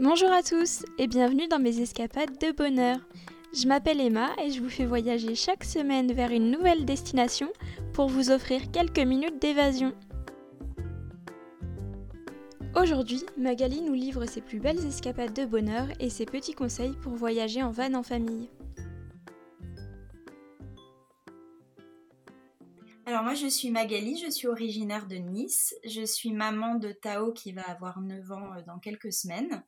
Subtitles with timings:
[0.00, 2.98] Bonjour à tous et bienvenue dans mes escapades de bonheur.
[3.52, 7.48] Je m'appelle Emma et je vous fais voyager chaque semaine vers une nouvelle destination
[7.94, 9.92] pour vous offrir quelques minutes d'évasion.
[12.80, 17.14] Aujourd'hui, Magali nous livre ses plus belles escapades de bonheur et ses petits conseils pour
[17.14, 18.48] voyager en van en famille.
[23.28, 27.52] Moi je suis Magali, je suis originaire de Nice, je suis maman de Tao qui
[27.52, 29.62] va avoir 9 ans euh, dans quelques semaines.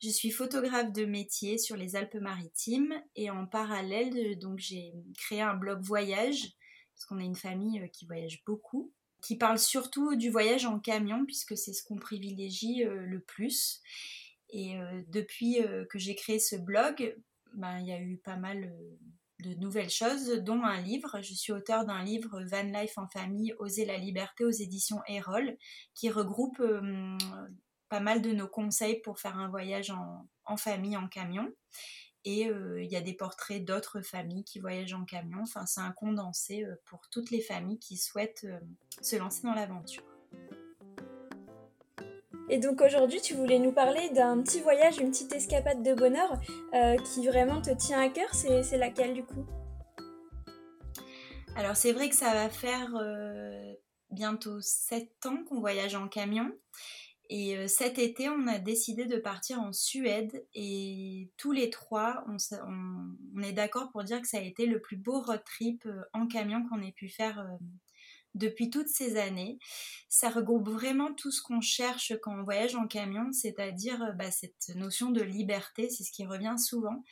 [0.00, 5.40] Je suis photographe de métier sur les Alpes-Maritimes et en parallèle euh, donc j'ai créé
[5.40, 6.52] un blog voyage
[6.94, 8.92] parce qu'on est une famille euh, qui voyage beaucoup,
[9.24, 13.80] qui parle surtout du voyage en camion puisque c'est ce qu'on privilégie le plus.
[14.50, 14.76] Et
[15.08, 15.58] depuis
[15.90, 17.16] que j'ai créé ce blog,
[17.54, 18.72] ben, il y a eu pas mal
[19.42, 21.20] de nouvelles choses, dont un livre.
[21.22, 25.56] Je suis auteur d'un livre Van Life en famille, Oser la liberté aux éditions Erol,
[25.94, 27.16] qui regroupe euh,
[27.88, 31.48] pas mal de nos conseils pour faire un voyage en, famille en camion.
[32.24, 35.38] Et euh, il y a des portraits d'autres familles qui voyagent en camion.
[35.42, 38.46] Enfin, c'est un condensé euh, pour toutes les familles qui souhaitent
[39.00, 40.04] se lancer dans l'aventure.
[42.52, 46.32] Et donc aujourd'hui, tu voulais nous parler d'un petit voyage, une petite escapade de bonheur
[46.74, 48.34] euh, qui vraiment te tient à cœur.
[48.34, 49.46] C'est laquelle du coup?
[51.54, 53.72] Alors c'est vrai que ça va faire euh,
[54.10, 56.50] bientôt 7 ans qu'on voyage en camion.
[57.28, 62.24] Et euh, cet été, on a décidé de partir en Suède et tous les trois,
[62.26, 62.36] on,
[63.36, 66.26] on est d'accord pour dire que ça a été le plus beau road trip en
[66.26, 67.46] camion qu'on ait pu faire
[68.34, 69.58] depuis toutes ces années.
[70.08, 74.30] Ça regroupe vraiment tout ce qu'on cherche quand on voyage en camion, c'est-à-dire euh, bah,
[74.30, 77.04] cette notion de liberté, c'est ce qui revient souvent.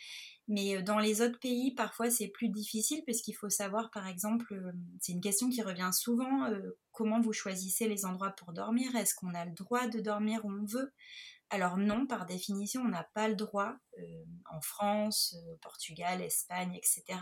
[0.48, 4.06] Mais euh, dans les autres pays, parfois c'est plus difficile parce qu'il faut savoir, par
[4.06, 6.48] exemple, euh, c'est une question qui revient souvent,
[6.92, 8.94] comment vous choisissez les endroits pour dormir?
[8.96, 10.92] Est-ce qu'on a le droit de dormir où on veut?
[11.50, 13.74] Alors non, par définition, on n'a pas le droit
[14.50, 17.18] en France, Portugal, Espagne, etc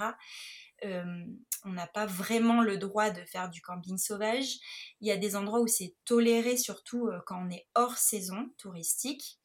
[1.64, 4.58] on n'a pas vraiment le droit de faire du camping sauvage.
[5.00, 8.50] Il y a des endroits où c'est toléré, surtout euh, quand on est hors saison
[8.58, 9.38] touristique.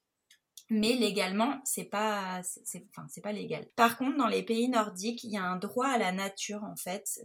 [0.69, 2.41] Mais légalement, c'est pas,
[3.21, 3.67] pas légal.
[3.75, 6.77] Par contre, dans les pays nordiques, il y a un droit à la nature en
[6.77, 7.19] fait,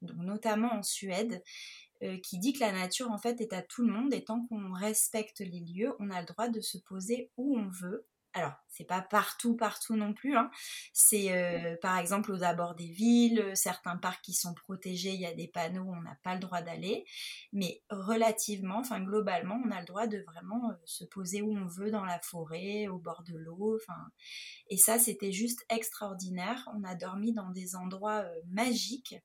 [0.00, 1.87] notamment en Suède, euh,
[2.22, 4.72] qui dit que la nature en fait est à tout le monde et tant qu'on
[4.72, 8.84] respecte les lieux, on a le droit de se poser où on veut alors, c'est
[8.84, 10.36] pas partout, partout non plus.
[10.36, 10.50] Hein.
[10.92, 15.26] C'est euh, par exemple aux abords des villes, certains parcs qui sont protégés, il y
[15.26, 17.04] a des panneaux où on n'a pas le droit d'aller.
[17.52, 21.66] Mais relativement, enfin globalement, on a le droit de vraiment euh, se poser où on
[21.66, 23.78] veut dans la forêt, au bord de l'eau.
[24.68, 26.68] Et ça, c'était juste extraordinaire.
[26.76, 29.16] On a dormi dans des endroits euh, magiques.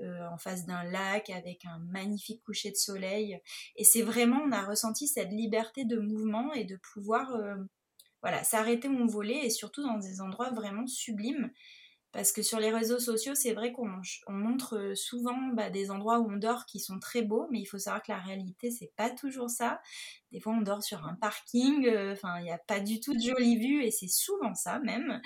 [0.00, 3.40] En face d'un lac avec un magnifique coucher de soleil.
[3.76, 7.32] Et c'est vraiment, on a ressenti cette liberté de mouvement et de pouvoir
[8.22, 11.50] voilà, s'arrêter où on et surtout dans des endroits vraiment sublimes.
[12.14, 13.90] Parce que sur les réseaux sociaux, c'est vrai qu'on
[14.28, 17.66] montre euh, souvent bah, des endroits où on dort qui sont très beaux, mais il
[17.66, 19.80] faut savoir que la réalité, c'est pas toujours ça.
[20.30, 23.14] Des fois, on dort sur un parking, euh, enfin, il n'y a pas du tout
[23.14, 25.20] de jolies vues, et c'est souvent ça même.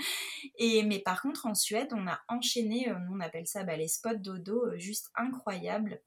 [0.56, 3.88] Et, mais par contre, en Suède, on a enchaîné, euh, on appelle ça bah, les
[3.88, 6.00] spots dodo, juste incroyables.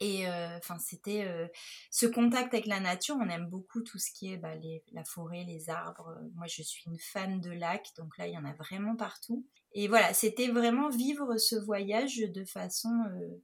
[0.00, 1.46] Et euh, enfin, c'était euh,
[1.90, 3.16] ce contact avec la nature.
[3.18, 4.54] On aime beaucoup tout ce qui est bah,
[4.92, 6.18] la forêt, les arbres.
[6.34, 9.46] Moi, je suis une fan de lacs, donc là, il y en a vraiment partout.
[9.72, 13.42] Et voilà, c'était vraiment vivre ce voyage de façon euh,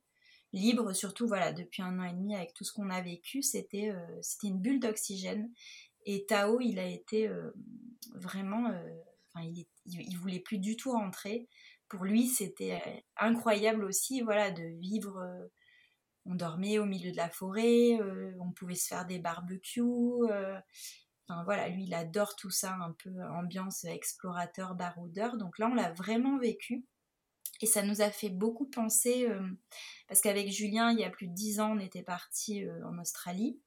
[0.52, 3.42] libre, surtout voilà, depuis un an et demi avec tout ce qu'on a vécu.
[3.42, 3.90] C'était
[4.20, 5.50] c'était une bulle d'oxygène.
[6.04, 7.30] Et Tao, il a été
[8.14, 8.66] vraiment,
[9.28, 11.48] enfin, il, il voulait plus du tout rentrer.
[11.88, 15.22] Pour lui, c'était incroyable aussi, voilà, de vivre
[16.26, 19.82] on dormait au milieu de la forêt, euh, on pouvait se faire des barbecues.
[19.82, 20.58] Euh,
[21.28, 25.36] enfin voilà, lui il adore tout ça, un peu ambiance explorateur, baroudeur.
[25.36, 26.84] Donc là on l'a vraiment vécu.
[27.60, 29.48] Et ça nous a fait beaucoup penser, euh,
[30.08, 33.60] parce qu'avec Julien, il y a plus de dix ans, on était parti en Australie.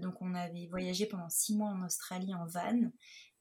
[0.00, 2.90] donc on avait voyagé pendant six mois en Australie en van.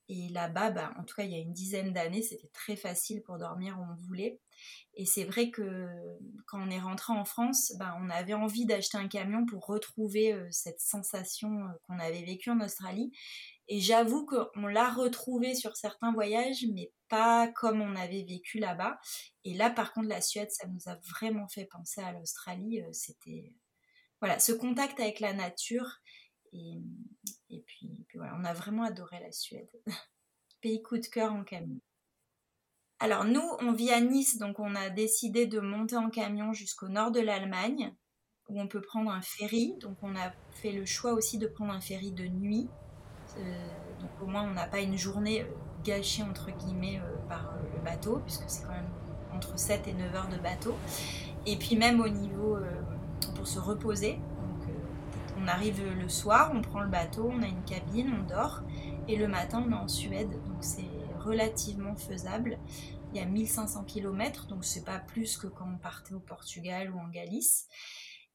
[0.08, 3.24] Et là-bas, bah, en tout cas, il y a une dizaine d'années, c'était très facile
[3.24, 4.40] pour dormir où on voulait.
[4.94, 5.88] Et c'est vrai que
[6.48, 10.34] quand on est rentré en France, bah, on avait envie d'acheter un camion pour retrouver
[10.34, 13.12] euh, cette sensation euh, qu'on avait vécue en Australie.
[13.68, 19.00] Et j'avoue qu'on l'a retrouvé sur certains voyages, mais pas comme on avait vécu là-bas.
[19.44, 22.82] Et là, par contre, la Suède, ça nous a vraiment fait penser à l'Australie.
[22.82, 23.56] Euh, c'était
[24.22, 25.98] voilà, ce contact avec la nature
[27.50, 29.70] et, puis, voilà, on a vraiment adoré la Suède.
[30.62, 31.80] Pays coup de cœur en camion.
[33.00, 36.88] Alors nous, on vit à Nice, donc on a décidé de monter en camion jusqu'au
[36.88, 37.94] nord de l'Allemagne,
[38.48, 39.76] où on peut prendre un ferry.
[39.82, 42.70] Donc on a fait le choix aussi de prendre un ferry de nuit.
[44.00, 45.46] donc au moins on n'a pas une journée
[45.84, 48.90] gâchée entre guillemets par le bateau, puisque c'est quand même
[49.34, 50.76] entre 7 et 9 heures de bateau.
[51.46, 52.58] Et puis même au niveau
[53.36, 54.20] pour se reposer,
[55.46, 58.64] on arrive le soir, on prend le bateau, on a une cabine, on dort.
[59.08, 60.90] Et le matin, on est en Suède, donc c'est
[61.20, 62.58] relativement faisable.
[63.12, 66.92] Il y a 1500 km, donc c'est pas plus que quand on partait au Portugal
[66.92, 67.68] ou en Galice.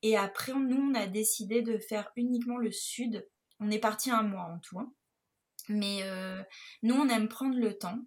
[0.03, 3.27] Et après, nous, on a décidé de faire uniquement le sud.
[3.59, 4.79] On est parti un mois en tout.
[4.79, 4.93] Hein.
[5.69, 6.43] Mais euh,
[6.85, 7.99] nous, on aime prendre le temps.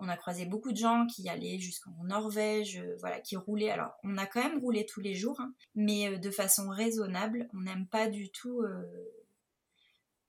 [0.00, 3.70] On a croisé beaucoup de gens qui allaient jusqu'en Norvège, euh, voilà, qui roulaient.
[3.70, 7.48] Alors, on a quand même roulé tous les jours, hein, mais euh, de façon raisonnable.
[7.54, 8.84] On n'aime pas du tout euh,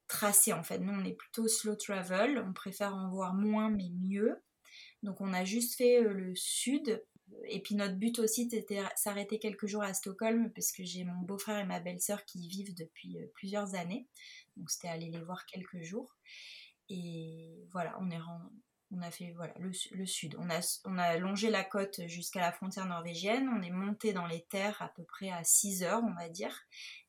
[0.07, 0.79] tracer, en fait.
[0.79, 2.43] Nous, on est plutôt slow travel.
[2.47, 4.41] On préfère en voir moins, mais mieux.
[5.03, 7.03] Donc, on a juste fait le sud.
[7.45, 11.21] Et puis, notre but aussi, c'était s'arrêter quelques jours à Stockholm, parce que j'ai mon
[11.21, 14.07] beau-frère et ma belle-sœur qui y vivent depuis plusieurs années.
[14.57, 16.15] Donc, c'était aller les voir quelques jours.
[16.89, 18.49] Et voilà, on est rendu
[18.91, 20.35] on a fait voilà, le, sud.
[20.39, 23.49] On a, on longé la côte jusqu'à la frontière norvégienne.
[23.55, 26.55] On est monté dans les terres à peu près à 6 heures, on va dire.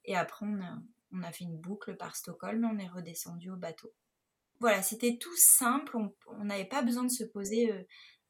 [0.04, 0.78] Et après, on a,
[1.12, 3.92] on a fait une boucle par Stockholm et on est redescendu au bateau.
[4.60, 5.96] Voilà, c'était tout simple.
[6.26, 7.82] On n'avait pas besoin de se poser euh,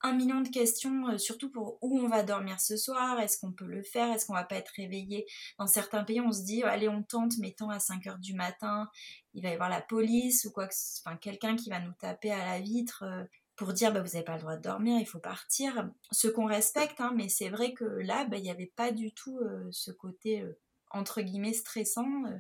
[0.02, 3.52] un million de questions, euh, surtout pour où on va dormir ce soir, est-ce qu'on
[3.52, 5.26] peut le faire, est-ce qu'on va pas être réveillé?
[5.58, 8.88] Dans certains pays, on se dit, allez, on tente, mettons à 5 heures du matin,
[9.34, 10.74] il va y avoir la police ou quoi que
[11.04, 13.04] enfin quelqu'un qui va nous taper à la vitre.
[13.04, 13.24] Euh,
[13.60, 15.90] pour dire bah, vous n'avez pas le droit de dormir, il faut partir.
[16.12, 19.12] Ce qu'on respecte, hein, mais c'est vrai que là, bah, il n'y avait pas du
[19.12, 20.58] tout euh, ce côté euh,
[20.90, 22.24] entre guillemets stressant.
[22.24, 22.38] Euh,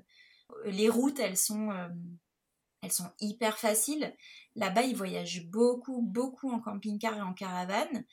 [0.64, 1.68] les routes, elles sont,
[2.80, 4.16] elles sont hyper faciles.
[4.56, 8.06] Là-bas, ils voyagent beaucoup, beaucoup en camping-car et en caravane.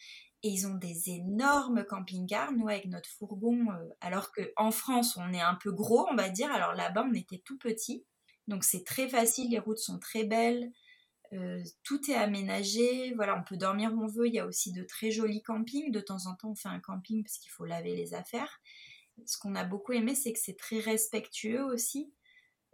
[0.43, 3.67] Et ils ont des énormes camping-cars, nous avec notre fourgon,
[4.01, 6.51] alors qu'en France, on est un peu gros, on va dire.
[6.51, 8.05] Alors là-bas, on était tout petit.
[8.47, 10.73] Donc c'est très facile, les routes sont très belles.
[11.33, 14.27] Euh, tout est aménagé, voilà, on peut dormir où on veut.
[14.27, 15.91] Il y a aussi de très jolis campings.
[15.91, 18.61] De temps en temps, on fait un camping parce qu'il faut laver les affaires.
[19.25, 22.13] Ce qu'on a beaucoup aimé, c'est que c'est très respectueux aussi.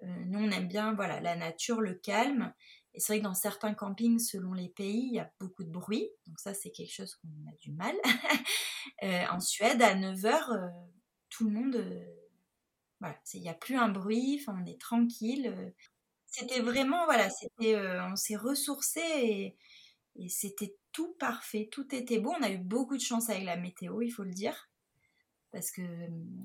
[0.03, 2.53] Euh, nous, on aime bien voilà, la nature, le calme.
[2.93, 5.71] Et c'est vrai que dans certains campings, selon les pays, il y a beaucoup de
[5.71, 6.09] bruit.
[6.27, 7.95] Donc ça, c'est quelque chose qu'on a du mal.
[9.01, 10.71] Euh, en Suède, à 9h,
[11.29, 11.83] tout le monde...
[12.99, 15.73] voilà, il n'y a plus un bruit, on est tranquille.
[16.33, 19.01] C'était vraiment, voilà, c'était, euh, on s'est ressourcé
[20.15, 22.33] et, c'était tout parfait, tout était beau.
[22.39, 24.69] On a eu beaucoup de chance avec la météo, il faut le dire,
[25.51, 25.81] parce que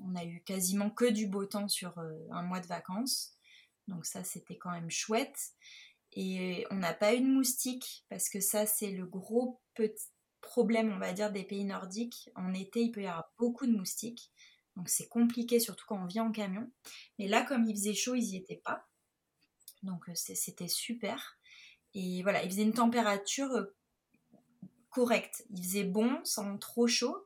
[0.05, 3.33] on a eu quasiment que du beau temps sur euh, un mois de vacances.
[3.87, 5.39] Donc ça, c'était quand même chouette.
[6.13, 10.09] Et on n'a pas eu de moustiques, parce que ça, c'est le gros petit
[10.41, 12.29] problème, on va dire, des pays nordiques.
[12.35, 14.31] En été, il peut y avoir beaucoup de moustiques.
[14.75, 16.71] Donc c'est compliqué, surtout quand on vient en camion.
[17.17, 18.87] Mais là, comme il faisait chaud, ils n'y étaient pas.
[19.83, 21.37] Donc euh, c'était super.
[21.93, 23.75] Et voilà, il faisait une température euh,
[24.89, 25.45] correcte.
[25.51, 27.25] Il faisait bon sans trop chaud.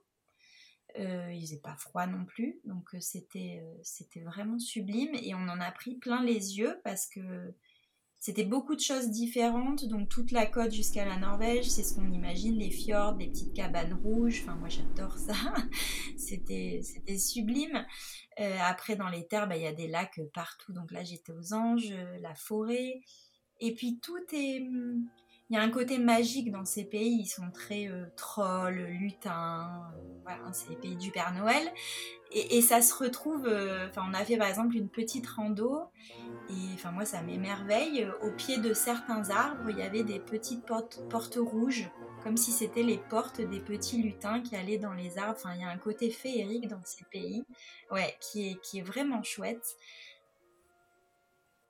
[0.99, 2.59] Euh, il faisait pas froid non plus.
[2.65, 5.15] Donc c'était c'était vraiment sublime.
[5.15, 7.53] Et on en a pris plein les yeux parce que
[8.23, 12.09] c'était beaucoup de choses différentes, donc toute la côte jusqu'à la Norvège, c'est ce qu'on
[12.09, 15.33] imagine, les fjords, les petites cabanes rouges, enfin moi j'adore ça,
[16.15, 16.79] c'était
[17.17, 17.85] sublime.
[18.39, 21.33] Euh, après dans les terres, bah, il y a des lacs partout, donc là j'étais
[21.33, 23.01] aux anges, euh, la forêt,
[23.59, 24.63] et puis tout est...
[25.49, 29.83] Il y a un côté magique dans ces pays, ils sont très euh, trolls, lutins,
[30.23, 31.71] voilà, c'est les pays du Père Noël.
[32.31, 33.47] Et, ça se retrouve,
[33.89, 35.83] enfin on a fait par exemple une petite rando
[36.49, 38.07] et enfin moi ça m'émerveille.
[38.23, 41.87] Au pied de certains arbres, il y avait des petites portes, portes rouges,
[42.23, 45.37] comme si c'était les portes des petits lutins qui allaient dans les arbres.
[45.37, 47.43] Enfin il y a un côté féerique dans ces pays,
[47.91, 49.75] ouais, qui est, qui est vraiment chouette.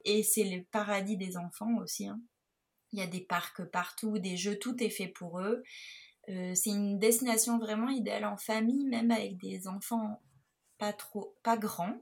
[0.05, 2.07] Et c'est le paradis des enfants aussi.
[2.07, 2.19] Hein.
[2.93, 5.63] Il y a des parcs partout, des jeux, tout est fait pour eux.
[6.29, 10.21] Euh, c'est une destination vraiment idéale en famille, même avec des enfants
[10.77, 12.01] pas trop, pas grands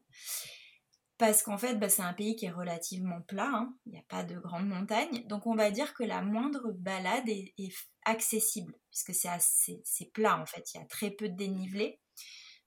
[1.21, 3.75] parce qu'en fait, bah, c'est un pays qui est relativement plat, hein.
[3.85, 7.29] il n'y a pas de grandes montagnes, donc on va dire que la moindre balade
[7.29, 7.53] est,
[8.05, 11.99] accessible, puisque c'est assez plat en fait, il y a très peu de dénivelé.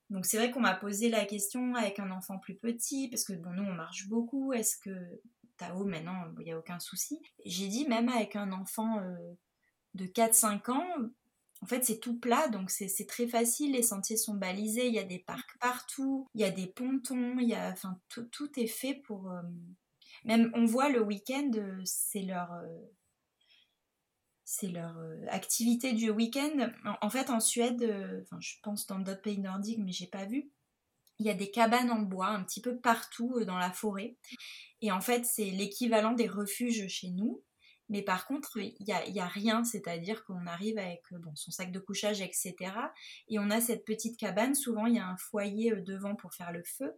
[0.09, 3.33] Donc c'est vrai qu'on m'a posé la question avec un enfant plus petit, parce que
[3.33, 5.21] bon, nous on marche beaucoup, est-ce que
[5.57, 7.21] Tao maintenant, il n'y a aucun souci.
[7.45, 9.15] J'ai dit même avec un enfant euh,
[9.93, 10.85] de 4-5 ans,
[11.61, 13.71] en fait, c'est tout plat, donc c'est très facile.
[13.71, 17.39] Les sentiers sont balisés, il y a des parcs partout, il y a des pontons,
[17.39, 19.31] y a, enfin, tout, est fait pour.
[19.31, 19.41] Euh,
[20.25, 22.49] même, on voit le week-end, euh, c'est leur.
[24.61, 24.95] Leur
[25.29, 26.69] activité du week-end.
[27.01, 27.83] En, fait, en Suède,
[28.21, 30.49] enfin, je pense dans d'autres pays nordiques, mais j'ai pas vu.
[31.19, 34.17] Il y a des cabanes en bois un petit peu partout dans la forêt.
[34.81, 37.43] Et en fait, c'est l'équivalent des refuges chez nous.
[37.87, 41.71] Mais par contre, il n'y a, a, rien, c'est-à-dire qu'on arrive avec bon, son sac
[41.71, 42.55] de couchage, etc.
[43.27, 46.51] Et on a cette petite cabane, souvent il y a un foyer devant pour faire
[46.51, 46.91] le feu.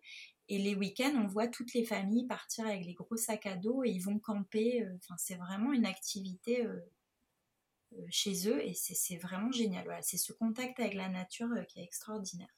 [0.47, 3.83] Et les week-ends, on voit toutes les familles partir avec les gros sacs à dos
[3.83, 4.87] et ils vont camper.
[5.17, 6.65] C'est vraiment une activité
[8.09, 9.85] chez eux et c'est vraiment génial.
[10.01, 12.56] C'est ce contact avec la nature qui est extraordinaire.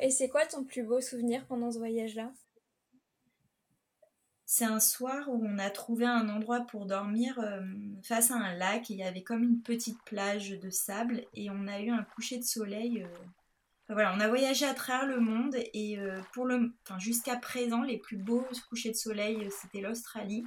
[0.00, 2.32] Et c'est quoi ton plus beau souvenir pendant ce voyage-là?
[4.46, 7.60] C'est un soir où on a trouvé un endroit pour dormir euh,
[8.02, 8.90] face à un lac.
[8.90, 12.38] il y avait comme une petite plage de sable et on a eu un coucher
[12.38, 13.02] de soleil.
[13.02, 13.08] Euh.
[13.88, 17.82] voilà, on a voyagé à travers le monde et euh, pour le, enfin, jusqu'à présent,
[17.82, 20.44] les plus beaux couchers de soleil, c'était l'Australie.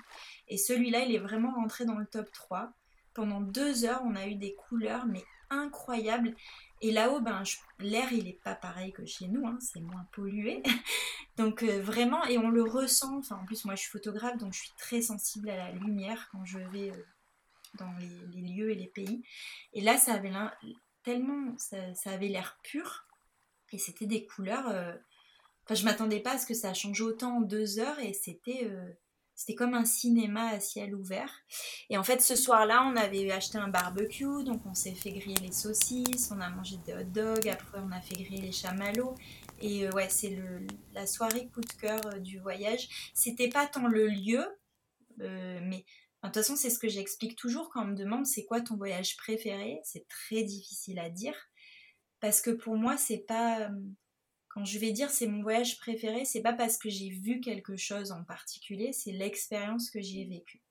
[0.48, 2.72] Et celui-là, il est vraiment rentré dans le top 3.
[3.16, 6.36] Pendant deux heures, on a eu des couleurs mais incroyables.
[6.82, 7.42] Et là-haut, ben,
[7.80, 10.62] l'air, il n'est pas pareil que chez nous, hein, c'est moins pollué.
[11.38, 13.18] donc euh, vraiment, et on le ressent.
[13.18, 16.30] Enfin, en plus, moi, je suis photographe, donc je suis très sensible à la lumière
[16.32, 17.06] quand je vais euh,
[17.80, 19.24] dans les, lieux et les pays.
[19.74, 20.34] Et là, ça avait
[21.04, 23.06] tellement, ça, avait l'air pur,
[23.72, 24.68] et c'était des couleurs.
[24.68, 24.94] Euh,
[25.66, 28.70] enfin, je m'attendais pas à ce que ça change autant en deux heures, et c'était
[29.38, 31.32] c'était comme un cinéma à ciel ouvert.
[31.92, 35.38] Et en fait, ce soir-là, on avait acheté un barbecue, donc on s'est fait griller
[35.44, 39.14] les saucisses, on a mangé des hot dogs, après on a fait griller les chamallows.
[39.62, 40.40] Et euh, ouais, c'est
[40.94, 43.12] la soirée coup de cœur euh, du voyage.
[43.14, 44.44] C'était pas tant le lieu,
[45.22, 45.86] euh, mais
[46.24, 48.76] de toute façon, c'est ce que j'explique toujours quand on me demande c'est quoi ton
[48.76, 49.80] voyage préféré?
[49.84, 51.36] C'est très difficile à dire
[52.20, 53.70] parce que pour moi, c'est pas
[54.58, 57.78] quand je vais dire c'est mon voyage préféré, c'est pas parce que j'ai vu quelque
[57.78, 60.64] chose en particulier, c'est l'expérience que j'y ai vécue.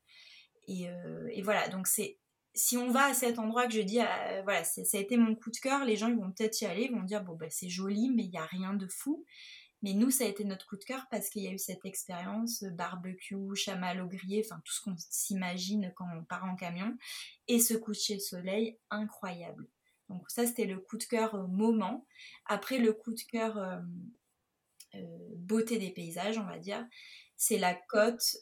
[0.67, 2.19] Et, euh, voilà, donc c'est
[2.53, 5.37] si on va à cet endroit que je dis, euh, voilà, ça a été mon
[5.37, 7.69] coup de cœur, les gens ils vont peut-être y aller, vont dire bon bah c'est
[7.69, 9.25] joli, mais il n'y a rien de fou.
[9.83, 11.85] Mais nous, ça a été notre coup de cœur parce qu'il y a eu cette
[11.85, 16.97] expérience euh, barbecue, chamallow grillé, enfin tout ce qu'on s'imagine quand on part en camion,
[17.47, 19.69] et ce coucher de soleil incroyable.
[20.09, 22.07] Donc ça, c'était le coup de cœur euh, moment.
[22.47, 23.77] Après, le coup de cœur euh,
[24.95, 25.01] euh,
[25.37, 26.87] beauté des paysages, on va dire,
[27.39, 28.39] c'est la côte,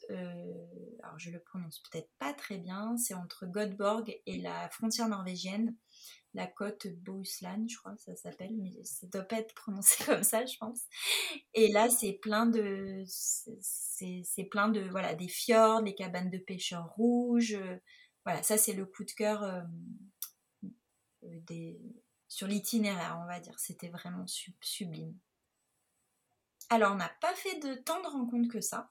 [1.03, 5.75] alors je le prononce peut-être pas très bien, c'est entre Göteborg et la frontière norvégienne,
[6.33, 10.47] la côte Bohuslän, je crois ça s'appelle, mais ça doit pas être prononcé comme ça,
[10.47, 10.83] je pense.
[11.55, 16.89] Et là, c'est plein de, c'est plein de, voilà, des fjords, les cabanes de pêcheurs
[16.95, 17.59] rouges,
[18.25, 19.65] voilà, ça c'est le coup de cœur
[22.29, 23.59] sur l'itinéraire, on va dire.
[23.59, 24.27] C'était vraiment
[24.61, 25.15] sublime.
[26.71, 28.91] Alors, on n'a pas fait de tant de rencontres que ça,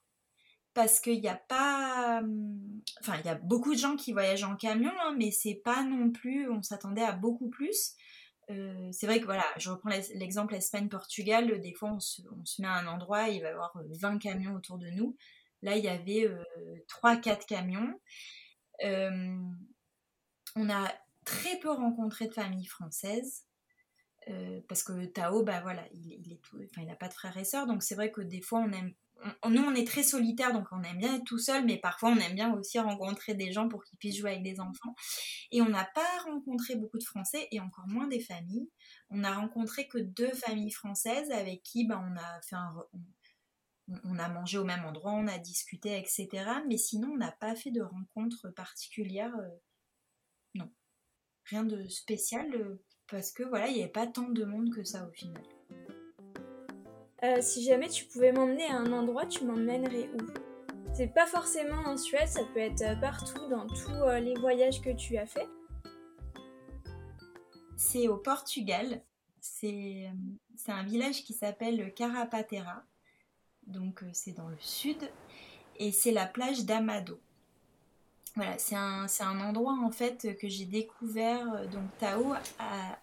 [0.74, 2.20] parce qu'il n'y a pas.
[2.22, 5.62] Hum, enfin, il y a beaucoup de gens qui voyagent en camion, hein, mais c'est
[5.64, 6.50] pas non plus.
[6.50, 7.96] On s'attendait à beaucoup plus.
[8.50, 12.22] Euh, c'est vrai que voilà, je reprends l'exemple Espagne-Portugal, des fois on se,
[12.60, 13.72] met à un endroit, il va y avoir
[14.02, 15.16] 20 camions autour de nous.
[15.62, 16.30] Là, il y avait
[16.90, 18.00] 3-4 euh, camions.
[20.56, 20.92] on a
[21.24, 23.44] très peu rencontré de famille française.
[24.30, 27.14] Euh, parce que Tao, bah voilà, il, il est tout, enfin, il n'a pas de
[27.14, 28.94] frères et sœurs, donc c'est vrai que des fois on aime,
[29.50, 32.18] nous on est très solitaire, donc on aime bien être tout seul, mais parfois on
[32.18, 34.96] aime bien aussi rencontrer des gens pour qu'ils puissent jouer avec des enfants.
[35.52, 38.70] Et on n'a pas rencontré beaucoup de Français et encore moins des familles.
[39.10, 42.74] On a rencontré que deux familles françaises avec qui bah, on a fait un,
[44.06, 46.30] on a mangé au même endroit, on a discuté, etc.
[46.68, 49.36] Mais sinon on n'a pas fait de rencontres particulières.
[49.36, 49.50] Euh,
[51.46, 54.84] rien de spécial euh, parce que voilà, il n'y avait pas tant de monde que
[54.84, 55.44] ça au final.
[57.24, 60.18] Euh, si jamais tu pouvais m'emmener à un endroit, tu m'emmènerais où?
[60.94, 64.92] C'est pas forcément en Suède, ça peut être euh, partout dans tous les voyages que
[64.92, 65.48] tu as fait.
[67.78, 69.02] C'est au Portugal.
[69.40, 70.10] C'est
[70.68, 72.84] un village qui s'appelle Carapatera.
[73.68, 75.10] Donc c'est dans le sud.
[75.78, 77.20] Et c'est la plage d'Amado.
[78.36, 81.54] Voilà, c'est un, endroit en fait que j'ai découvert.
[81.54, 82.34] Euh, donc Tao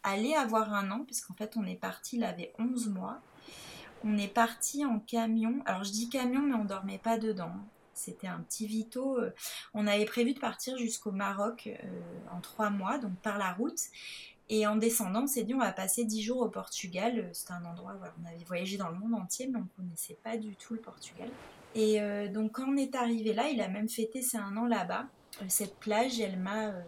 [0.03, 3.21] allait avoir un an, puisqu'en fait on est parti, il avait 11 mois.
[4.03, 5.63] On est parti en camion.
[5.67, 7.53] Alors je dis camion, mais on dormait pas dedans.
[7.95, 9.19] C'était un petit vito.
[9.19, 9.33] Euh,
[9.73, 12.01] on avait prévu de partir jusqu'au Maroc euh,
[12.33, 13.81] en trois mois, donc par la route.
[14.49, 17.31] Et en descendant, on s'est dit on va passer 10 jours au Portugal.
[17.33, 20.19] C'était un endroit où on avait voyagé dans le monde entier, mais on ne connaissait
[20.25, 21.29] pas du tout le Portugal.
[21.77, 25.07] Et donc quand on est arrivé là, il a même fêté ses un an là-bas.
[25.41, 26.69] Euh, cette plage, elle m'a...
[26.69, 26.83] Euh,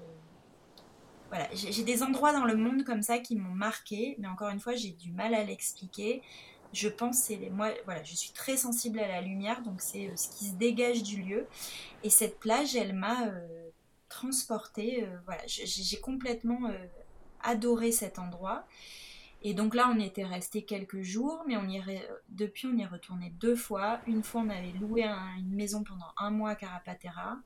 [1.29, 4.61] voilà, j'ai des endroits dans le monde comme ça qui m'ont marqué, mais encore une
[4.61, 6.21] fois, j'ai du mal à l'expliquer.
[6.75, 10.17] Je pense c'est moi voilà, je suis très sensible à la lumière, donc c'est euh,
[10.17, 11.47] ce qui se dégage du lieu.
[12.03, 13.31] Et cette plage, elle m'a
[14.11, 15.09] transportée.
[15.25, 16.71] voilà, j'ai complètement
[17.41, 18.67] adoré cet endroit.
[19.45, 21.83] Et donc là, on était resté quelques jours, mais on y
[22.29, 24.01] depuis, on y est retourné deux fois.
[24.07, 27.39] Une fois, on avait loué une maison pendant un mois à Carapatera.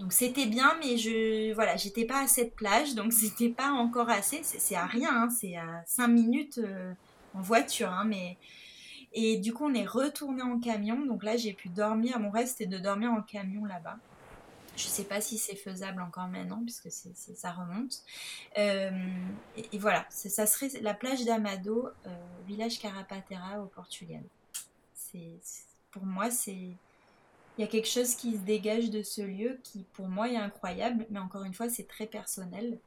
[0.00, 4.08] Donc c'était bien, mais je voilà, j'étais pas à cette plage, donc c'était pas encore
[4.08, 4.40] assez.
[4.42, 6.92] C'est à rien, hein, c'est à 5 minutes euh,
[7.34, 8.38] en voiture, hein, mais
[9.12, 11.04] et du coup on est retourné en camion.
[11.04, 12.18] Donc là j'ai pu dormir.
[12.18, 13.98] Mon rêve c'était de dormir en camion là-bas.
[14.76, 18.02] Je sais pas si c'est faisable encore maintenant, puisque ça remonte.
[18.56, 18.90] Euh,
[19.72, 22.10] et, voilà, ça serait la plage d'Amado, euh,
[22.46, 24.22] village Carapatera au Portugal.
[24.94, 25.40] C'est,
[25.90, 26.70] pour moi, c'est
[27.60, 30.36] il y a quelque chose qui se dégage de ce lieu qui, pour moi, est
[30.36, 32.78] incroyable, mais encore une fois, c'est très personnel.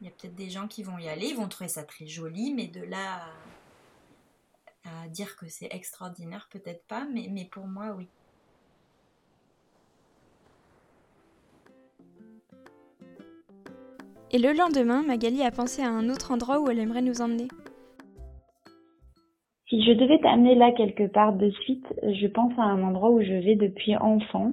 [0.00, 2.08] Il y a peut-être des gens qui vont y aller, ils vont trouver ça très
[2.08, 3.28] joli, mais de là
[4.84, 8.08] à, dire que c'est extraordinaire, peut-être pas, mais, mais pour moi, oui.
[14.32, 17.46] Et le lendemain, Magali a pensé à un autre endroit où elle aimerait nous emmener.
[19.70, 23.22] Si je devais t'amener là quelque part de suite, je pense à un endroit où
[23.22, 24.52] je vais depuis enfant.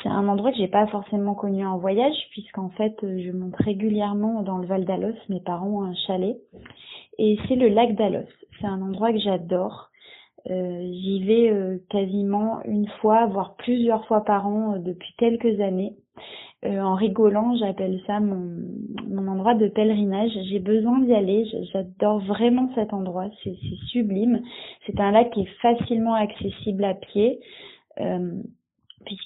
[0.00, 4.42] C'est un endroit que j'ai pas forcément connu en voyage, puisqu'en fait, je monte régulièrement
[4.42, 5.16] dans le Val d'Alos.
[5.28, 6.36] Mes parents ont un chalet.
[7.18, 8.28] Et c'est le lac d'Alos.
[8.60, 9.90] C'est un endroit que j'adore.
[10.48, 15.60] Euh, j'y vais euh, quasiment une fois, voire plusieurs fois par an euh, depuis quelques
[15.60, 15.96] années.
[16.64, 18.50] Euh, en rigolant, j'appelle ça mon,
[19.08, 20.32] mon endroit de pèlerinage.
[20.48, 21.46] J'ai besoin d'y aller.
[21.72, 23.28] J'adore vraiment cet endroit.
[23.44, 23.56] C'est
[23.88, 24.42] sublime.
[24.86, 27.40] C'est un lac qui est facilement accessible à pied.
[28.00, 28.42] Euh,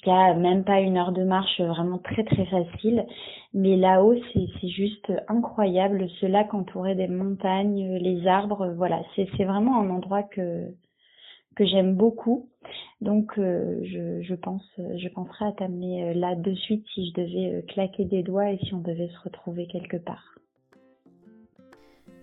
[0.05, 3.05] a même pas une heure de marche vraiment très très facile.
[3.53, 6.07] Mais là-haut, c'est juste incroyable.
[6.19, 10.67] Ce lac entouré des montagnes, les arbres, voilà, c'est vraiment un endroit que,
[11.55, 12.50] que j'aime beaucoup.
[13.01, 17.21] Donc euh, je, je, pense, je penserai à t'amener euh, là de suite si je
[17.21, 20.35] devais euh, claquer des doigts et si on devait se retrouver quelque part.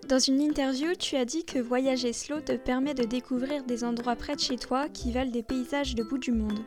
[0.09, 4.17] Dans une interview, tu as dit que voyager slow te permet de découvrir des endroits
[4.17, 6.61] près de chez toi qui valent des paysages de bout du monde.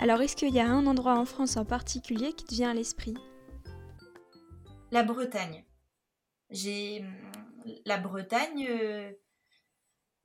[0.00, 2.74] Alors est-ce qu'il y a un endroit en France en particulier qui te vient à
[2.74, 3.14] l'esprit?
[4.90, 5.64] La Bretagne.
[6.50, 7.04] J'ai
[7.84, 8.68] la Bretagne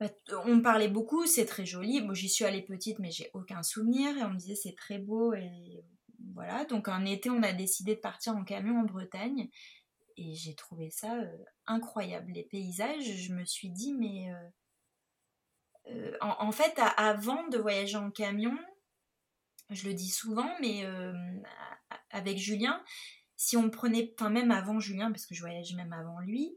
[0.00, 0.08] bah,
[0.46, 2.02] on parlait beaucoup, c'est très joli.
[2.14, 4.16] J'y suis allée petite, mais j'ai aucun souvenir.
[4.16, 5.34] Et on me disait c'est très beau.
[5.34, 5.84] Et
[6.34, 6.64] voilà.
[6.64, 9.50] Donc, un été, on a décidé de partir en camion en Bretagne.
[10.16, 12.32] Et j'ai trouvé ça euh, incroyable.
[12.32, 14.32] Les paysages, je me suis dit, mais.
[14.32, 14.48] Euh,
[15.88, 18.56] euh, en, fait, avant de voyager en camion,
[19.70, 20.84] je le dis souvent, mais
[22.10, 22.82] avec Julien,
[23.40, 26.54] si on prenait, enfin même avant Julien, parce que je voyageais même avant lui,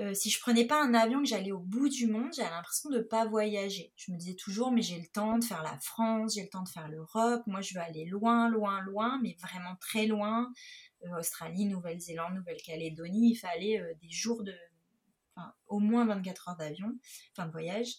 [0.00, 2.90] euh, si je prenais pas un avion que j'allais au bout du monde, j'avais l'impression
[2.90, 3.94] de pas voyager.
[3.96, 6.62] Je me disais toujours, mais j'ai le temps de faire la France, j'ai le temps
[6.62, 10.52] de faire l'Europe, moi je veux aller loin, loin, loin, mais vraiment très loin.
[11.06, 14.54] Euh, Australie, Nouvelle-Zélande, Nouvelle-Calédonie, il fallait euh, des jours de,
[15.34, 16.92] enfin, au moins 24 heures d'avion,
[17.32, 17.94] enfin de voyage.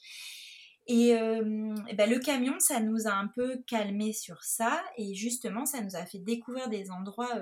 [0.86, 5.82] Et, ben, le camion, ça nous a un peu calmé sur ça, et justement, ça
[5.82, 7.36] nous a fait découvrir des endroits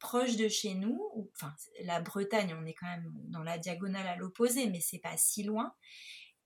[0.00, 1.00] proche de chez nous,
[1.34, 5.16] enfin la Bretagne, on est quand même dans la diagonale à l'opposé, mais c'est pas
[5.16, 5.72] si loin.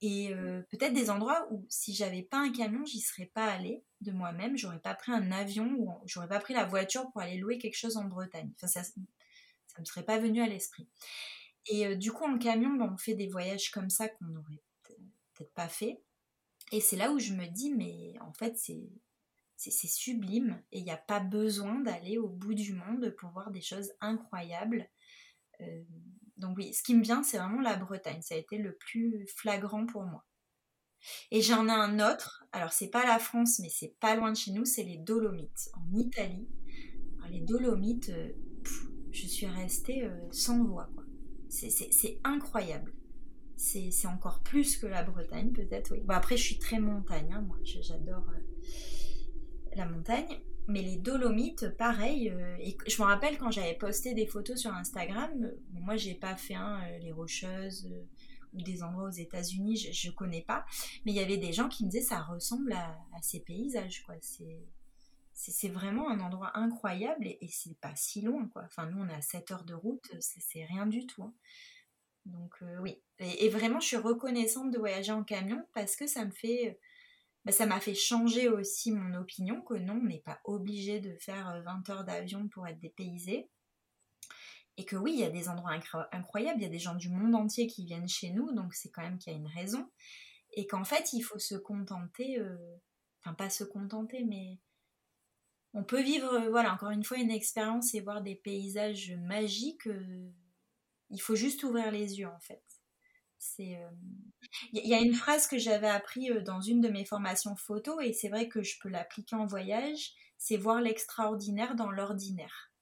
[0.03, 3.83] Et euh, peut-être des endroits où si j'avais pas un camion, j'y serais pas allée
[4.03, 7.39] de moi-même, j'aurais pas pris un avion ou j'aurais pas pris la voiture pour aller
[7.39, 8.51] louer quelque chose en Bretagne.
[8.57, 10.87] Enfin, ça, ça me serait pas venu à l'esprit.
[11.71, 14.63] Et euh, du coup, en camion, ben, on fait des voyages comme ça qu'on n'aurait
[15.33, 16.03] peut-être pas fait.
[16.73, 18.91] Et c'est là où je me dis, mais en fait, c'est
[19.71, 23.51] c'est sublime et il n'y a pas besoin d'aller au bout du monde pour voir
[23.51, 24.89] des choses incroyables.
[25.61, 25.83] Euh,
[26.37, 28.23] donc oui, ce qui me vient, c'est vraiment la Bretagne.
[28.23, 30.25] Ça a été le plus flagrant pour moi.
[31.31, 32.45] Et j'en ai un autre.
[32.53, 34.65] Alors c'est pas la France, mais c'est pas loin de chez nous.
[34.65, 36.49] C'est les Dolomites en Italie.
[37.31, 38.33] les Dolomites, euh,
[39.13, 40.91] je suis restée euh, sans voix.
[41.49, 42.93] C'est incroyable.
[43.57, 45.93] C'est encore plus que la Bretagne, peut-être.
[45.93, 46.01] Oui.
[46.01, 47.33] Bon, après, je suis très montagne.
[47.33, 48.27] Hein, moi, j'adore
[49.77, 50.41] la montagne.
[50.67, 52.31] Mais les Dolomites, pareil.
[52.31, 56.15] Euh, et je me rappelle quand j'avais posté des photos sur Instagram, euh, moi j'ai
[56.15, 57.93] pas fait euh, les Rocheuses
[58.55, 60.65] ou des endroits aux États-Unis, je, ne connais pas.
[61.05, 64.15] Mais il y avait des gens qui me disaient ça ressemble à, ces paysages, quoi.
[65.33, 68.63] C'est vraiment un endroit incroyable et, c'est pas si loin, quoi.
[68.65, 71.25] Enfin, nous on a 7 heures de route, c'est rien du tout.
[71.25, 71.35] Hein.
[72.27, 73.03] Donc oui.
[73.19, 76.79] et, vraiment, je suis reconnaissante de voyager en camion parce que ça me fait
[77.45, 81.15] bah, ça m'a fait changer aussi mon opinion que non, on n'est pas obligé de
[81.17, 83.51] faire 20 euh, heures d'avion pour être dépaysé.
[84.77, 85.79] Et que oui, il y a des endroits
[86.11, 88.91] incroyables, il y a des gens du monde entier qui viennent chez nous, donc c'est
[88.91, 89.89] quand même qu'il y a une raison.
[90.53, 92.57] Et qu'en fait, il faut se contenter, euh,
[93.21, 94.59] enfin pas se contenter, mais
[95.75, 99.89] on peut vivre, euh, voilà, encore une fois, une expérience et voir des paysages magiques.
[101.11, 102.63] il faut juste ouvrir les yeux, en fait.
[103.47, 103.79] C'est,
[104.73, 108.15] il y a une phrase que j'avais appris dans une de mes formations photo et
[108.15, 110.13] c'est vrai que je peux l'appliquer en voyage.
[110.39, 112.73] C'est voir l'extraordinaire dans l'ordinaire.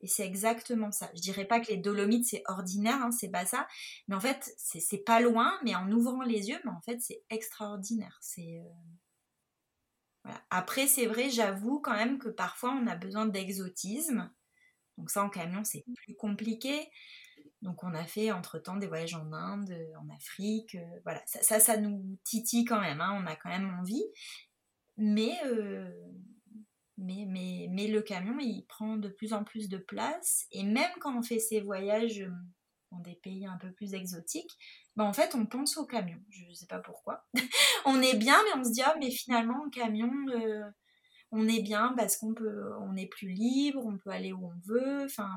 [0.00, 1.10] Et c'est exactement ça.
[1.14, 3.66] Je dirais pas que les Dolomites c'est ordinaire, hein, c'est pas ça.
[4.06, 7.22] Mais en fait, c'est pas loin, mais en ouvrant les yeux, mais en fait, c'est
[7.28, 8.20] extraordinaire.
[10.24, 10.42] Voilà.
[10.50, 14.30] Après, c'est vrai, j'avoue quand même que parfois on a besoin d'exotisme.
[14.98, 16.88] Donc ça, en camion, c'est plus compliqué.
[17.62, 20.76] Donc on a fait entre-temps des voyages en Inde, en Afrique.
[21.04, 23.00] voilà, ça, ça, nous titille quand même.
[23.00, 24.04] Hein, on a quand même envie.
[24.96, 25.38] Mais
[26.98, 30.46] mais, mais, mais le camion, il prend de plus en plus de place.
[30.52, 32.30] Et même quand on fait ces voyages euh,
[32.90, 34.56] dans des pays un peu plus exotiques,
[34.96, 36.18] ben en fait, on pense au camion.
[36.30, 37.24] Je ne sais pas pourquoi.
[37.86, 40.64] on est bien, mais on se dit, ah, mais finalement, en camion, euh,
[41.30, 44.60] on est bien parce qu'on peut, on est plus libre, on peut aller où on
[44.66, 45.04] veut.
[45.04, 45.30] Enfin.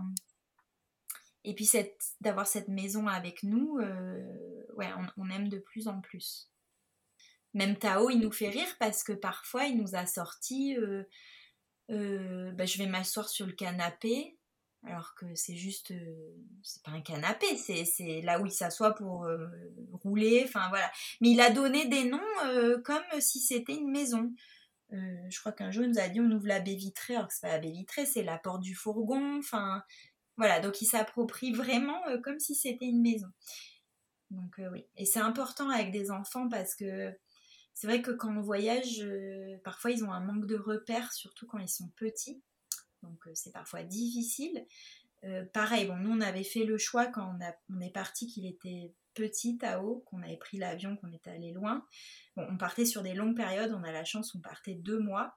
[1.46, 1.70] Et puis
[2.22, 6.52] d'avoir cette maison avec nous, euh, ouais, on, aime de plus en plus.
[7.54, 10.76] Même Tao, il nous fait rire parce que parfois, il nous a sorti
[11.92, 14.38] euh, bah, je vais m'asseoir sur le canapé,
[14.84, 19.26] alors que c'est juste, euh, c'est pas un canapé, c'est là où il s'assoit pour
[19.26, 19.48] euh,
[19.94, 20.92] rouler, enfin voilà.
[21.22, 22.20] Mais il a donné des noms
[22.84, 24.34] comme si c'était une maison.
[24.92, 27.34] je crois qu'un jour il nous a dit on ouvre la baie vitrée, alors que
[27.34, 29.84] c'est pas la baie vitrée, c'est la porte du fourgon, enfin
[30.38, 30.60] voilà.
[30.60, 33.28] Donc il s'approprie vraiment comme si c'était une maison.
[34.32, 37.15] Donc oui, et c'est important avec des enfants parce que
[37.76, 41.45] c'est vrai que quand on voyage, euh, parfois ils ont un manque de repères, surtout
[41.45, 42.41] quand ils sont petits.
[43.04, 44.65] Donc euh, c'est parfois difficile.
[45.26, 47.38] Euh, pareil, bon, nous on avait fait le choix quand
[47.69, 51.52] on, est parti qu'il était petit à haut, qu'on avait pris l'avion, qu'on était allé
[51.52, 51.86] loin.
[52.38, 55.36] on partait sur des longues périodes, on a la chance, on partait deux mois,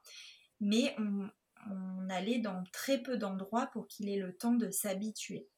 [0.61, 1.29] mais on,
[1.71, 5.49] on allait dans très peu d'endroits pour qu'il ait le temps de s'habituer.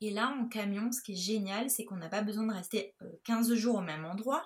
[0.00, 2.94] Et là, en camion, ce qui est génial, c'est qu'on n'a pas besoin de rester
[3.24, 4.44] 15 jours au même endroit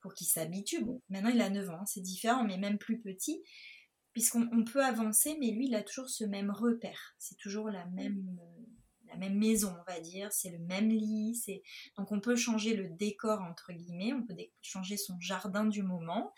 [0.00, 0.84] pour qu'il s'habitue.
[0.84, 3.42] Bon, maintenant il a 9 ans, c'est différent, mais même plus petit,
[4.12, 7.14] puisqu'on peut avancer, mais lui il a toujours ce même repère.
[7.18, 8.38] C'est toujours la même,
[9.18, 11.40] euh, maison, on va dire, c'est le même lit.
[11.96, 16.32] Donc on peut changer le décor, entre guillemets, on peut changer son jardin du moment,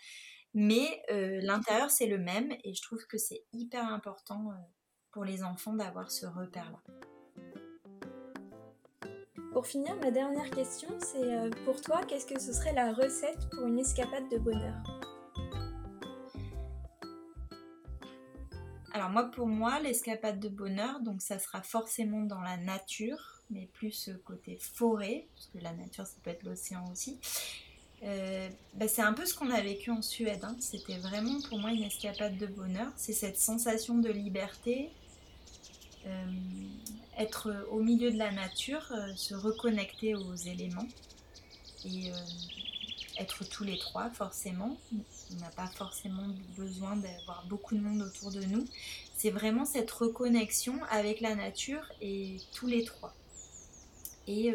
[0.53, 4.55] mais euh, l'intérieur c'est le même, et je trouve que c'est hyper important euh,
[5.11, 6.79] pour les enfants d'avoir ce repère-là.
[9.53, 13.49] Pour finir, ma dernière question, c'est euh, pour toi, qu'est-ce que ce serait la recette
[13.51, 14.81] pour une escapade de bonheur?
[18.93, 23.67] Alors moi, pour moi, l'escapade de bonheur, donc ça sera forcément dans la nature, mais
[23.73, 27.19] plus côté forêt, parce que la nature, ça peut être l'océan aussi.
[28.03, 30.43] Euh, bah, c'est un peu ce qu'on a vécu en Suède.
[30.43, 30.55] Hein.
[30.59, 32.91] C'était vraiment pour moi une escapade de bonheur.
[32.95, 34.89] C'est cette sensation de liberté,
[36.07, 36.25] euh,
[37.17, 40.87] être au milieu de la nature, euh, se reconnecter aux éléments
[41.85, 42.11] et
[43.17, 44.77] être tous les trois forcément.
[45.33, 48.65] On n'a pas forcément besoin d'avoir beaucoup de monde autour de nous.
[49.15, 53.15] C'est vraiment cette reconnexion avec la nature et tous les trois.
[54.27, 54.53] Et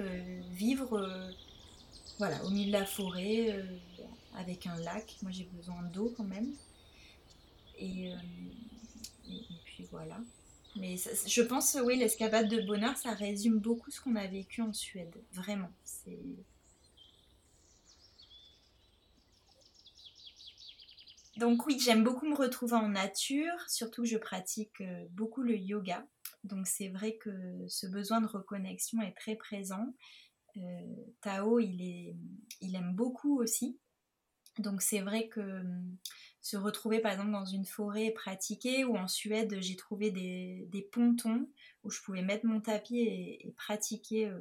[0.53, 1.33] vivre
[2.19, 3.65] voilà, au milieu de la forêt
[4.37, 5.17] avec un lac.
[5.23, 6.53] Moi j'ai besoin d'eau quand même.
[7.79, 8.13] et
[9.65, 10.19] puis voilà.
[10.79, 14.73] Mais je pense, oui, l'escapade de bonheur, ça résume beaucoup ce qu'on a vécu en
[14.73, 15.15] Suède.
[15.33, 15.71] Vraiment.
[21.37, 26.07] Donc oui, j'aime beaucoup me retrouver en nature, surtout je pratique euh, beaucoup le yoga.
[26.45, 27.31] Donc c'est vrai que
[27.69, 29.95] ce besoin de reconnexion est très présent.
[30.57, 32.17] Euh, Tao, il,
[32.75, 33.79] aime beaucoup aussi.
[34.59, 35.97] Donc c'est vrai que hum,
[36.41, 41.49] se retrouver par exemple dans une forêt pratiquer, ou en Suède j'ai trouvé des, pontons
[41.83, 44.39] où je pouvais mettre mon tapis et, pratiquer euh,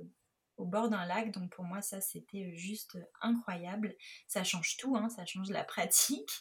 [0.57, 1.31] au bord d'un lac.
[1.31, 3.95] Donc pour moi ça c'était juste incroyable.
[4.27, 6.31] Ça change tout, hein, ça change la pratique.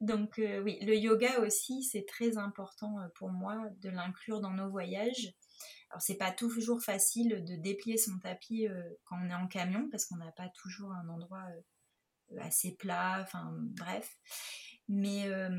[0.00, 4.52] Donc euh, oui, le yoga aussi c'est très important euh, pour moi de l'inclure dans
[4.52, 5.34] nos voyages.
[5.94, 8.66] Alors c'est pas toujours facile de déplier son tapis
[9.04, 11.46] quand on est en camion parce qu'on n'a pas toujours un endroit
[12.40, 14.16] assez plat, enfin bref.
[14.88, 15.50] Mais euh,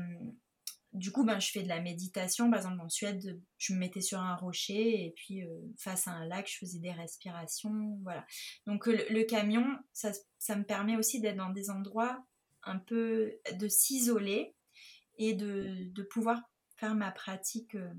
[0.92, 2.50] du coup, ben, je fais de la méditation.
[2.50, 6.12] Par exemple, en Suède, je me mettais sur un rocher et puis euh, face à
[6.12, 7.98] un lac, je faisais des respirations.
[8.02, 8.24] Voilà.
[8.66, 12.24] Donc, le, camion, ça, ça, me permet aussi d'être dans des endroits
[12.62, 14.54] un peu de s'isoler
[15.18, 16.40] et de, de, pouvoir
[16.76, 17.92] faire ma pratique euh,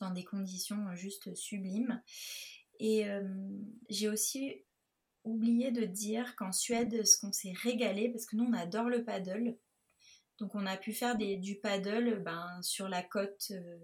[0.00, 2.02] dans des conditions juste sublimes.
[2.78, 3.06] Et
[3.88, 4.62] j'ai aussi
[5.24, 9.04] oublié de dire qu'en Suède, ce qu'on s'est régalé, parce que nous, on adore le
[9.04, 9.56] paddle.
[10.38, 13.78] Donc on a pu faire du paddle ben, sur la côte euh,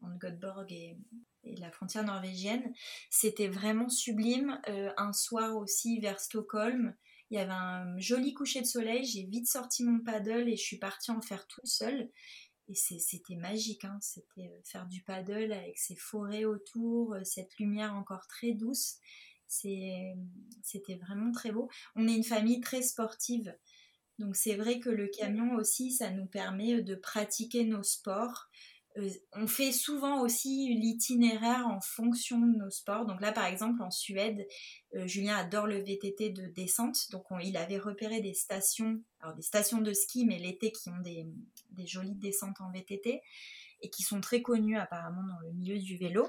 [0.00, 0.96] en Göteborg et,
[1.44, 2.72] et la frontière norvégienne.
[3.10, 4.58] C'était vraiment sublime.
[4.96, 6.94] un soir aussi vers Stockholm,
[7.30, 9.04] il y avait un joli coucher de soleil.
[9.04, 12.10] J'ai vite sorti mon paddle et je suis partie en faire toute seule.
[12.68, 13.98] Et c'était magique, hein.
[14.02, 18.98] c'était faire du paddle avec ces forêts autour, cette lumière encore très douce.
[19.46, 20.14] C'était
[21.00, 21.70] vraiment très beau.
[21.96, 23.56] On est une famille très sportive.
[24.18, 28.48] Donc c'est vrai que le camion aussi, ça nous permet de pratiquer nos sports.
[28.96, 33.06] Euh, on fait souvent aussi l'itinéraire en fonction de nos sports.
[33.06, 34.46] Donc là, par exemple, en Suède,
[34.96, 37.10] euh, Julien adore le VTT de descente.
[37.12, 41.00] Donc il avait repéré des stations, alors des stations de ski, mais l'été qui ont
[41.00, 41.26] des,
[41.70, 43.22] des, jolies descentes en VTT
[43.80, 46.28] et qui sont très connues apparemment dans le milieu du vélo.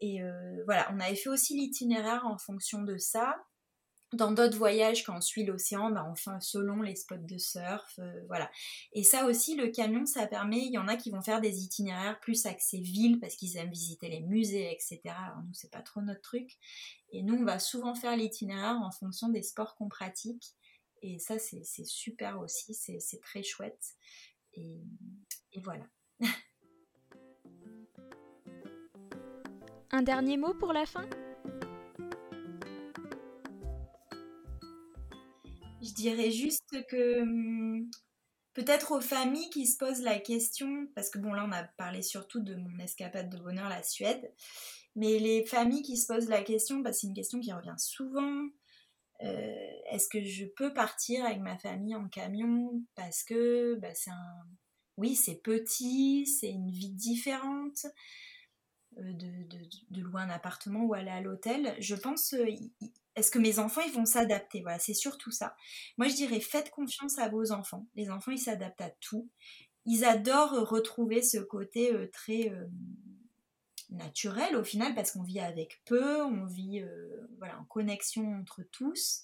[0.00, 3.36] Et euh, voilà, on avait fait aussi l'itinéraire en fonction de ça
[4.14, 8.24] dans d'autres voyages, quand on suit l'océan, bah, enfin selon les spots de surf, euh,
[8.26, 8.50] voilà.
[8.92, 11.62] Et ça aussi, le camion, ça permet, il y en a qui vont faire des
[11.62, 15.00] itinéraires plus axés ville parce qu'ils aiment visiter les musées, etc.
[15.04, 16.56] Alors nous, c'est pas trop notre truc.
[17.12, 20.54] Et nous, on va souvent faire l'itinéraire en fonction des sports qu'on pratique.
[21.02, 23.94] Et ça, c'est super aussi, c'est très chouette.
[24.54, 24.82] Et,
[25.52, 25.86] et voilà.
[29.90, 31.08] Un dernier mot pour la fin?
[35.80, 37.90] Je dirais juste que hum,
[38.52, 42.02] peut-être aux familles qui se posent la question, parce que bon là on a parlé
[42.02, 44.32] surtout de mon escapade de bonheur, la Suède,
[44.96, 47.76] mais les familles qui se posent la question, parce que c'est une question qui revient
[47.78, 48.48] souvent,
[49.22, 54.10] euh, est-ce que je peux partir avec ma famille en camion parce que bah, c'est
[54.10, 54.46] un...
[54.96, 57.86] Oui, c'est petit, c'est une vie différente.
[58.98, 61.76] Euh, de, louer un appartement ou aller à l'hôtel.
[61.78, 62.46] Je pense, euh,
[63.14, 64.62] est-ce que mes enfants, ils vont s'adapter?
[64.62, 65.54] Voilà, c'est surtout ça.
[65.98, 67.86] Moi, je dirais, faites confiance à vos enfants.
[67.94, 69.28] Les enfants, ils s'adaptent à tout.
[69.84, 72.52] Ils adorent retrouver ce côté très
[73.90, 76.82] naturel au final parce qu'on vit avec peu, on vit
[77.38, 79.22] voilà, en connexion entre tous.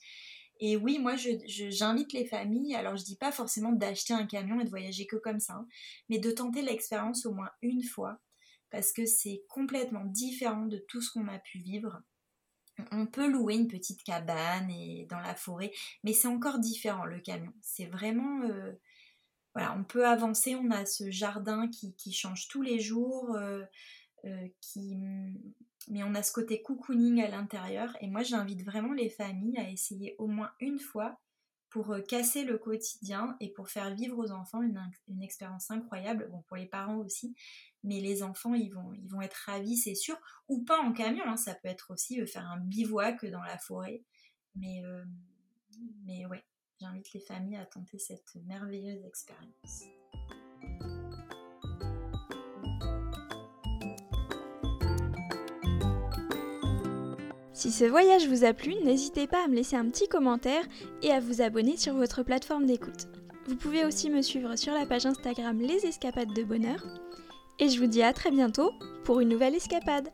[0.60, 4.64] Et oui, moi, j'invite les familles, alors je dis pas forcément d'acheter un camion et
[4.64, 5.66] de voyager que comme ça, hein,
[6.08, 8.20] mais de tenter l'expérience au moins une fois
[8.74, 12.02] parce que c'est complètement différent de tout ce qu'on a pu vivre.
[12.90, 15.70] On peut louer une petite cabane et dans la forêt,
[16.02, 17.52] mais c'est encore différent le camion.
[17.62, 18.72] C'est vraiment euh,
[19.54, 20.56] voilà, on peut avancer.
[20.56, 23.66] On a ce jardin qui, change tous les jours, euh, euh,
[24.60, 24.96] qui
[25.88, 27.96] mais on a ce côté cocooning à l'intérieur.
[28.00, 31.20] Et moi, j'invite vraiment les familles à essayer au moins une fois
[31.70, 34.80] pour euh, casser le quotidien et pour faire vivre aux enfants une,
[35.22, 37.34] expérience incroyable, bon pour les parents aussi,
[37.82, 40.16] mais les enfants ils vont, ils vont être ravis c'est sûr,
[40.48, 41.36] ou pas en camion, hein.
[41.36, 44.04] ça peut être aussi euh, faire un bivouac dans la forêt,
[44.54, 45.04] mais, euh,
[46.04, 46.44] mais ouais,
[46.80, 49.82] j'invite les familles à tenter cette merveilleuse expérience.
[57.54, 60.64] Si ce voyage vous a plu, n'hésitez pas à me laisser un petit commentaire
[61.02, 63.06] et à vous abonner sur votre plateforme d'écoute.
[63.46, 66.84] Vous pouvez aussi me suivre sur la page Instagram Les Escapades de Bonheur.
[67.60, 68.72] Et je vous dis à très bientôt
[69.04, 70.08] pour une nouvelle escapade.